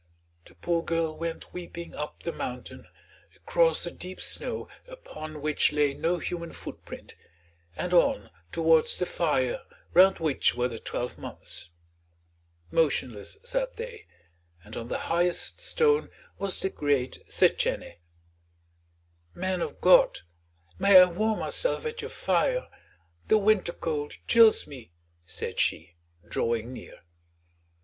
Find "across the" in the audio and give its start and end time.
3.35-3.91